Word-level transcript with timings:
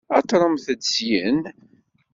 Aṭremt-d 0.17 0.81
syin! 0.93 1.39